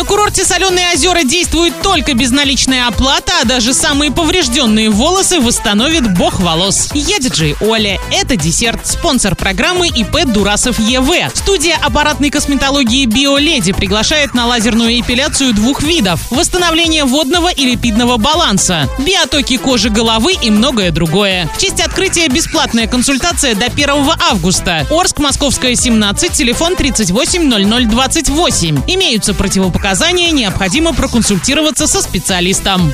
[0.00, 6.40] На курорте Соленые озера действует только безналичная оплата, а даже самые поврежденные волосы восстановит бог
[6.40, 6.88] волос.
[6.94, 8.00] Я диджей Оля.
[8.10, 8.86] Это десерт.
[8.86, 11.30] Спонсор программы ИП Дурасов ЕВ.
[11.34, 16.30] Студия аппаратной косметологии Биоледи приглашает на лазерную эпиляцию двух видов.
[16.30, 21.46] Восстановление водного и липидного баланса, биотоки кожи головы и многое другое.
[21.54, 23.90] В честь открытия бесплатная консультация до 1
[24.30, 24.86] августа.
[24.90, 28.84] Орск, Московская, 17, телефон 380028.
[28.86, 29.89] Имеются противопоказания,
[30.30, 32.92] необходимо проконсультироваться со специалистом.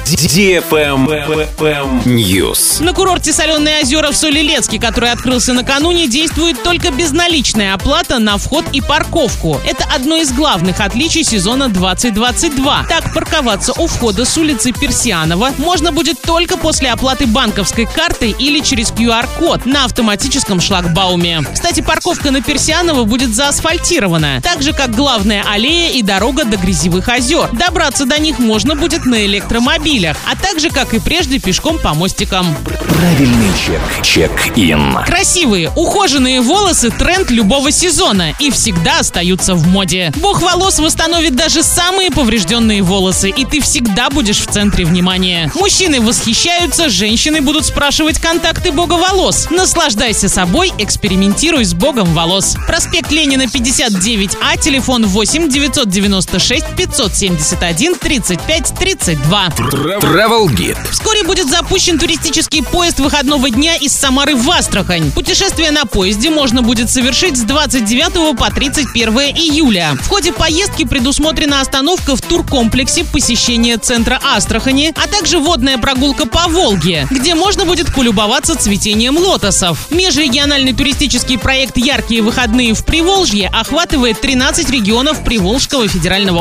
[2.06, 2.82] News.
[2.82, 8.64] На курорте Соленые озера в Солилецке, который открылся накануне, действует только безналичная оплата на вход
[8.72, 9.60] и парковку.
[9.66, 12.86] Это одно из главных отличий сезона 2022.
[12.88, 18.60] Так, парковаться у входа с улицы Персианова можно будет только после оплаты банковской картой или
[18.60, 21.44] через QR-код на автоматическом шлагбауме.
[21.52, 27.08] Кстати, парковка на Персианова будет заасфальтирована, так же как главная аллея и дорога до Грязевых
[27.08, 27.48] озер.
[27.52, 32.56] Добраться до них можно будет на электромобилях, а также, как и прежде, пешком по мостикам.
[32.88, 33.80] Правильный чек.
[34.04, 34.96] Чек-ин.
[35.04, 40.12] Красивые, ухоженные волосы– тренд любого сезона и всегда остаются в моде.
[40.16, 45.50] Бог волос восстановит даже самые поврежденные волосы, и ты всегда будешь в центре внимания.
[45.56, 49.48] Мужчины восхищаются, женщины будут спрашивать контакты бога волос.
[49.50, 52.56] Наслаждайся собой, экспериментируй с богом волос.
[52.68, 59.48] Проспект Ленина, 59А, телефон 8 996 571 35 32.
[59.48, 60.78] Travel Guide.
[60.90, 65.10] Вскоре будет запущен туристический поезд выходного дня из Самары в Астрахань.
[65.12, 69.96] Путешествие на поезде можно будет совершить с 29 по 31 июля.
[70.00, 76.48] В ходе поездки предусмотрена остановка в туркомплексе посещения центра Астрахани, а также водная прогулка по
[76.48, 79.90] Волге, где можно будет полюбоваться цветением лотосов.
[79.90, 86.40] Межрегиональный туристический проект «Яркие выходные в Приволжье» охватывает 13 регионов Приволжского федерального